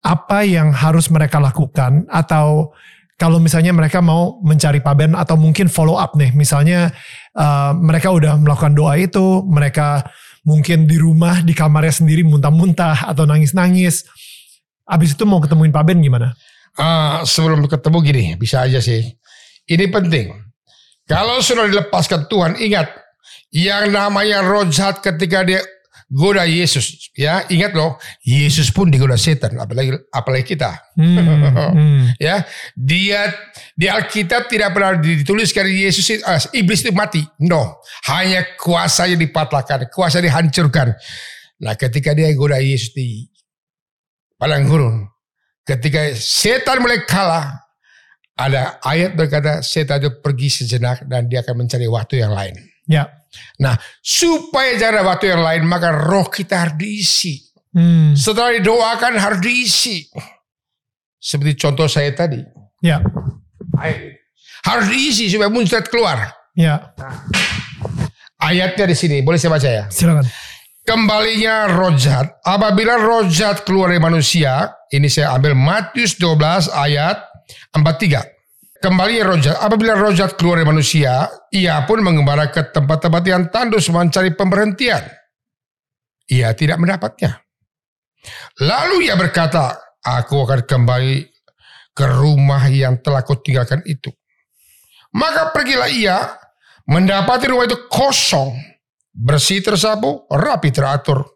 [0.00, 2.72] apa yang harus mereka lakukan atau
[3.20, 6.88] kalau misalnya mereka mau mencari Pak Ben atau mungkin follow up nih, misalnya
[7.36, 10.08] uh, mereka udah melakukan doa itu, mereka
[10.48, 14.08] mungkin di rumah di kamarnya sendiri muntah-muntah atau nangis-nangis,
[14.88, 16.32] abis itu mau ketemuin Pak Ben gimana?
[16.80, 19.04] Uh, sebelum ketemu gini, bisa aja sih.
[19.68, 20.32] Ini penting.
[21.04, 22.88] Kalau sudah dilepaskan Tuhan, ingat
[23.52, 25.60] yang namanya rojat ketika dia
[26.10, 27.94] goda Yesus ya ingat loh
[28.26, 32.02] Yesus pun digoda setan apalagi apalagi kita hmm, hmm.
[32.26, 32.42] ya
[32.74, 33.30] dia
[33.78, 37.78] di Alkitab tidak pernah dituliskan Yesus uh, iblis itu mati no
[38.10, 40.90] hanya kuasanya dipatahkan kuasa dihancurkan
[41.62, 43.30] nah ketika dia goda Yesus di
[44.40, 44.96] padang gurun.
[45.68, 47.60] Ketika setan mulai kalah,
[48.32, 52.56] ada ayat berkata setan itu pergi sejenak dan dia akan mencari waktu yang lain.
[52.90, 53.06] Ya.
[53.62, 57.38] Nah, supaya jangan waktu yang lain, maka roh kita harus diisi.
[57.70, 58.18] Hmm.
[58.18, 60.10] Setelah didoakan harus diisi.
[61.14, 62.42] Seperti contoh saya tadi.
[62.82, 62.98] Ya.
[64.66, 66.34] Harus diisi supaya muncrat keluar.
[66.58, 66.90] Ya.
[68.42, 69.84] Ayatnya di sini, boleh saya baca ya?
[69.86, 70.26] Silakan.
[70.82, 72.42] Kembalinya rojat.
[72.42, 77.20] Apabila rojat keluar dari manusia, ini saya ambil Matius 12 ayat
[77.70, 78.39] 43.
[78.80, 84.32] Kembali rojat, apabila rojat keluar dari manusia, ia pun mengembara ke tempat-tempat yang tandus mencari
[84.32, 85.04] pemberhentian.
[86.32, 87.44] Ia tidak mendapatnya.
[88.64, 91.28] Lalu ia berkata, aku akan kembali
[91.92, 94.08] ke rumah yang telah kau tinggalkan itu.
[95.12, 96.16] Maka pergilah ia,
[96.88, 98.56] mendapati rumah itu kosong,
[99.12, 101.28] bersih tersapu, rapi teratur.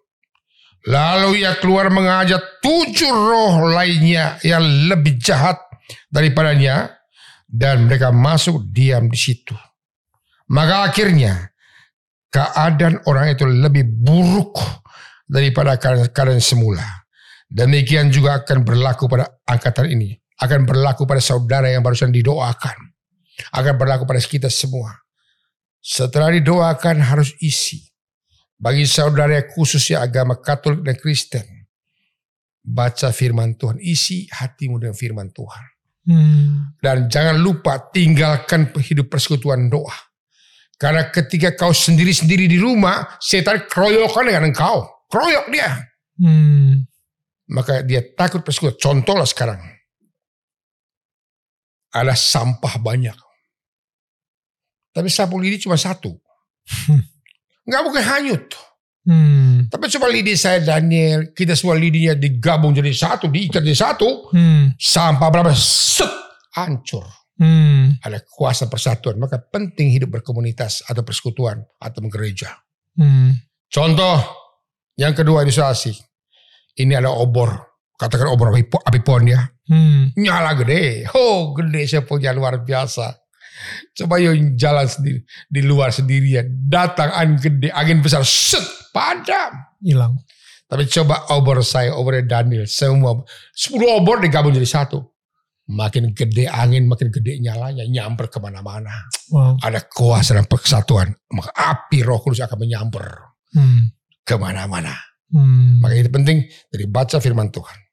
[0.89, 5.61] Lalu ia keluar mengajak tujuh roh lainnya yang lebih jahat
[6.09, 6.94] daripadanya
[7.55, 9.55] dan mereka masuk diam di situ.
[10.51, 11.55] Maka akhirnya
[12.35, 14.59] keadaan orang itu lebih buruk
[15.31, 16.83] daripada keadaan semula.
[17.47, 20.19] Demikian juga akan berlaku pada angkatan ini.
[20.43, 22.75] Akan berlaku pada saudara yang barusan didoakan.
[23.55, 24.91] Akan berlaku pada kita semua.
[25.79, 27.87] Setelah didoakan harus isi.
[28.59, 31.47] Bagi saudara yang khususnya agama Katolik dan Kristen.
[32.67, 33.79] Baca firman Tuhan.
[33.79, 35.74] Isi hatimu dengan firman Tuhan.
[36.05, 36.77] Hmm.
[36.81, 39.95] Dan jangan lupa tinggalkan hidup persekutuan doa.
[40.77, 44.85] Karena ketika kau sendiri-sendiri di rumah, setan keroyokan dengan engkau.
[45.09, 45.71] Keroyok dia.
[46.21, 46.85] Hmm.
[47.49, 48.77] Maka dia takut persekutuan.
[48.77, 49.61] Contohlah sekarang.
[51.95, 53.17] Ada sampah banyak.
[54.95, 56.11] Tapi sapu lidi cuma satu.
[57.67, 58.45] Nggak mungkin hanyut.
[59.05, 59.69] Hmm.
[59.69, 64.81] Tapi coba lidi saya Daniel, kita semua lidinya digabung jadi satu, diikat jadi satu, hmm.
[64.81, 66.09] sampah berapa set
[66.57, 67.05] hancur.
[67.37, 68.01] Hmm.
[68.01, 72.49] Ada kuasa persatuan, maka penting hidup berkomunitas atau persekutuan atau gereja.
[72.97, 73.37] Hmm.
[73.69, 74.17] Contoh
[74.97, 75.93] yang kedua ilustrasi,
[76.81, 77.51] ini ada obor,
[77.99, 80.17] katakan obor api, api pon ya, hmm.
[80.17, 83.24] nyala gede, oh gede saya punya luar biasa.
[83.95, 90.15] Coba yang jalan sendiri di luar sendirian, datang angin gede, angin besar, set padam, hilang.
[90.65, 93.21] Tapi coba obor saya, obor Daniel, semua
[93.53, 95.03] sepuluh obor digabung jadi satu.
[95.65, 99.09] Makin gede angin, makin gede nyalanya, nyamper ke mana-mana.
[99.33, 99.57] Wow.
[99.65, 103.83] Ada kuasa dan persatuan, maka api Roh Kudus akan menyamper hmm.
[104.29, 104.93] ke mana-mana.
[105.33, 105.81] Hmm.
[105.81, 107.84] Maka itu penting dari baca firman Tuhan.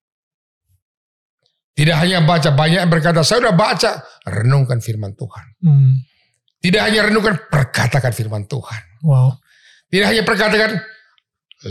[1.71, 4.03] Tidak hanya baca, banyak yang berkata, saya sudah baca.
[4.27, 5.45] Renungkan firman Tuhan.
[5.63, 5.93] Hmm.
[6.61, 8.81] Tidak hanya renungkan, perkatakan firman Tuhan.
[9.01, 9.39] Wow.
[9.87, 10.77] Tidak hanya perkatakan,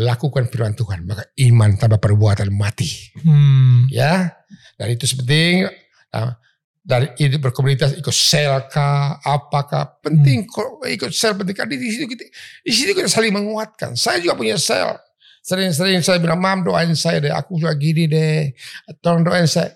[0.00, 1.04] lakukan firman Tuhan.
[1.04, 3.12] Maka iman tanpa perbuatan mati.
[3.20, 3.86] Hmm.
[3.92, 4.40] Ya,
[4.80, 5.68] dan itu penting.
[6.10, 6.40] Nah,
[6.80, 10.96] dari itu berkomunitas ikut sel kah, apakah penting hmm.
[10.96, 12.24] ikut sel penting kan di situ kita
[12.64, 13.94] di situ kita saling menguatkan.
[13.94, 14.96] Saya juga punya sel.
[15.40, 18.52] Sering-sering saya bilang, mam doain saya deh, aku juga gini deh,
[19.00, 19.72] tolong doain saya.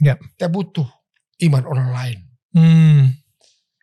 [0.00, 0.16] Ya.
[0.16, 0.88] Kita butuh
[1.46, 2.18] iman orang lain.
[2.56, 3.02] Hmm.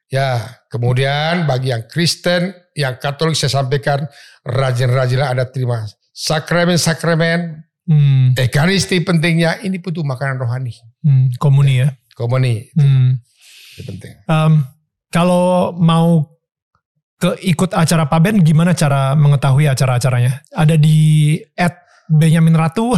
[0.07, 4.07] Ya, kemudian bagi yang Kristen, yang Katolik saya sampaikan
[4.47, 5.83] rajin-rajinlah ada terima
[6.15, 8.39] sakramen-sakramen, hmm.
[8.39, 9.61] ekaristi pentingnya.
[9.61, 10.73] Ini butuh makanan rohani.
[11.03, 11.29] Hmm.
[11.37, 11.89] Komuni ya.
[12.15, 12.71] Komuni.
[12.71, 13.11] Itu, hmm.
[13.75, 14.13] itu penting.
[14.31, 14.63] Um,
[15.11, 16.37] kalau mau
[17.17, 20.45] ke ikut acara Paben gimana cara mengetahui acara-acaranya?
[20.53, 22.95] Ada di at Benyamin Ratu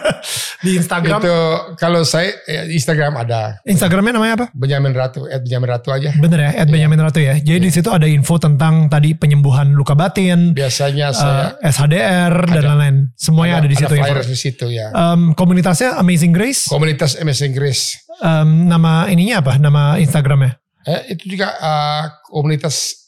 [0.64, 1.20] di Instagram.
[1.20, 1.36] Itu
[1.76, 3.60] kalau saya ya, Instagram ada.
[3.68, 4.46] Instagramnya namanya apa?
[4.56, 6.16] Benyamin Ratu, at Benyamin Ratu aja.
[6.16, 6.66] Bener ya, at yeah.
[6.72, 7.36] Benyamin Ratu ya.
[7.36, 7.66] Jadi yeah.
[7.68, 10.56] di situ ada info tentang tadi penyembuhan luka batin.
[10.56, 12.96] Biasanya saya uh, SHDR ada, dan lain-lain.
[13.12, 13.94] Semuanya ada, ada di situ.
[14.00, 14.88] Ada di situ ya.
[14.96, 16.72] Um, komunitasnya Amazing Grace.
[16.72, 18.00] Komunitas Amazing Grace.
[18.24, 19.60] Um, nama ininya apa?
[19.60, 20.56] Nama Instagramnya?
[20.88, 23.04] Eh, itu juga uh, komunitas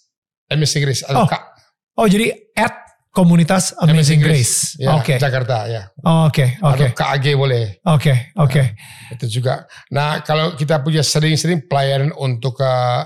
[0.53, 1.03] Amazing Grace.
[1.09, 1.25] Oh.
[1.97, 2.48] oh jadi
[3.19, 4.35] komunitas Amazing, Amazing Grace.
[4.39, 4.55] Grace.
[4.79, 5.03] Ya, Oke.
[5.03, 5.17] Okay.
[5.19, 5.83] Jakarta ya.
[5.99, 6.79] Oke, oke.
[6.79, 6.89] Okay.
[6.95, 7.83] KAG boleh.
[7.83, 8.51] Oke, okay, oke.
[8.55, 8.67] Okay.
[8.79, 9.55] Nah, itu juga.
[9.91, 13.03] Nah, kalau kita punya sering-sering pelayanan untuk uh,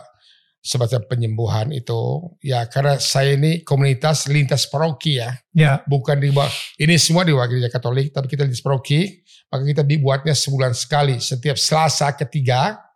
[0.62, 5.32] semacam penyembuhan itu ya karena saya ini komunitas lintas paroki ya.
[5.57, 5.80] Ya.
[5.89, 9.82] Bukan di bawah ini semua di bawah gereja Katolik tapi kita lintas paroki, maka kita
[9.82, 12.91] dibuatnya sebulan sekali setiap Selasa ketiga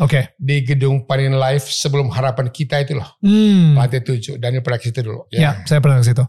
[0.00, 0.08] Oke.
[0.08, 0.24] Okay.
[0.40, 3.08] Di gedung Panin Live sebelum harapan kita itu loh.
[3.20, 3.76] Hmm.
[3.76, 4.40] Lantai tujuh.
[4.40, 5.28] Daniel pernah ke situ dulu.
[5.28, 6.24] Ya, ya saya pernah ke situ.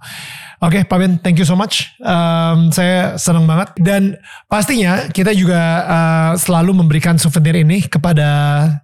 [0.64, 1.91] Oke, okay, Pak Ben, thank you so much.
[1.99, 4.16] Um, saya senang banget dan
[4.47, 8.32] pastinya kita juga uh, selalu memberikan souvenir ini kepada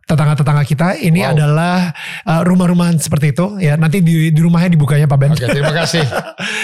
[0.04, 1.00] tetangga-tetangga kita.
[1.00, 1.32] Ini wow.
[1.32, 1.96] adalah
[2.28, 3.64] uh, rumah-rumahan seperti itu.
[3.64, 5.32] Ya, nanti di, di rumahnya dibukanya Pak Ben.
[5.32, 6.04] Oke, okay, terima kasih.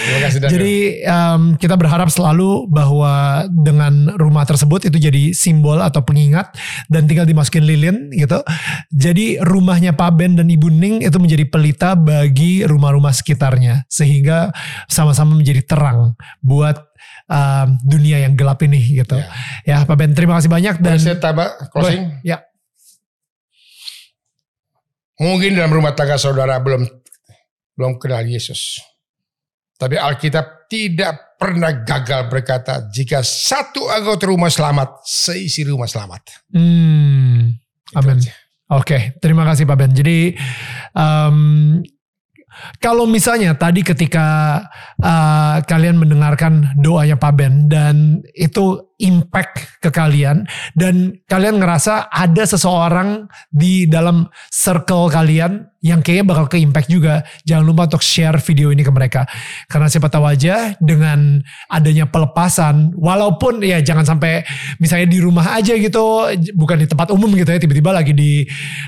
[0.04, 0.38] terima kasih.
[0.44, 0.52] Daniel.
[0.52, 0.76] Jadi
[1.08, 6.52] um, kita berharap selalu bahwa dengan rumah tersebut itu jadi simbol atau pengingat
[6.92, 8.44] dan tinggal dimasukin lilin gitu.
[8.92, 14.52] Jadi rumahnya Pak Ben dan Ibu Ning itu menjadi pelita bagi rumah-rumah sekitarnya sehingga
[15.06, 16.82] sama-sama menjadi terang buat
[17.30, 19.18] um, dunia yang gelap ini gitu.
[19.22, 19.30] Ya.
[19.64, 22.10] ya Pak Ben terima kasih banyak dan saya tambah closing.
[22.26, 22.42] ya.
[25.16, 26.84] Mungkin dalam rumah tangga saudara belum
[27.78, 28.82] belum kenal Yesus.
[29.76, 36.48] Tapi Alkitab tidak pernah gagal berkata jika satu anggota rumah selamat, seisi rumah selamat.
[36.56, 37.60] Hmm.
[37.96, 38.18] Amin.
[38.18, 38.34] Oke,
[38.66, 39.94] okay, terima kasih Pak Ben.
[39.94, 40.34] Jadi
[40.98, 41.78] um,
[42.80, 44.60] kalau misalnya tadi ketika
[45.02, 52.44] uh, kalian mendengarkan doanya Pak Ben dan itu impact ke kalian dan kalian ngerasa ada
[52.48, 57.22] seseorang di dalam circle kalian yang kayaknya bakal ke impact juga.
[57.46, 59.30] Jangan lupa untuk share video ini ke mereka.
[59.70, 61.38] Karena siapa tahu aja dengan
[61.70, 64.42] adanya pelepasan, walaupun ya jangan sampai
[64.82, 66.26] misalnya di rumah aja gitu,
[66.58, 68.42] bukan di tempat umum gitu ya, tiba-tiba lagi di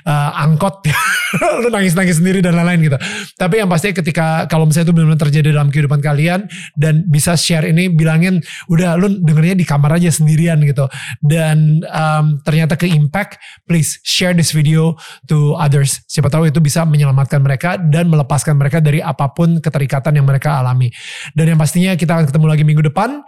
[0.10, 0.90] uh, angkot,
[1.62, 2.98] lu nangis-nangis sendiri dan lain-lain gitu.
[3.38, 7.70] Tapi yang pasti ketika kalau misalnya itu benar-benar terjadi dalam kehidupan kalian dan bisa share
[7.70, 8.42] ini, bilangin
[8.74, 10.86] udah lu dengernya di kamar aja sendirian gitu.
[11.20, 14.94] Dan um, ternyata ke impact, please share this video
[15.26, 16.06] to others.
[16.06, 20.62] Siapa tahu itu bisa menyelamatkan mereka dan melepaskan mereka dari apa pun keterikatan yang mereka
[20.62, 20.94] alami.
[21.34, 23.26] Dan yang pastinya kita akan ketemu lagi minggu depan.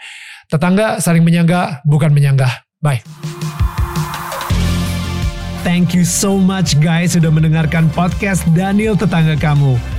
[0.49, 2.65] Tetangga saling menyangga, bukan menyanggah.
[2.81, 3.03] Bye.
[5.61, 9.98] Thank you so much guys sudah mendengarkan podcast Daniel Tetangga Kamu.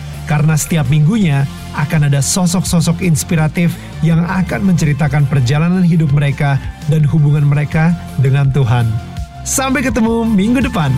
[0.29, 1.47] Karena setiap minggunya
[1.77, 6.59] akan ada sosok-sosok inspiratif yang akan menceritakan perjalanan hidup mereka
[6.91, 8.89] dan hubungan mereka dengan Tuhan.
[9.41, 10.93] Sampai ketemu minggu depan.